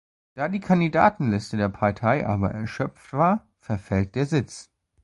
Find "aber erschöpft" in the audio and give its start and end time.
2.25-3.13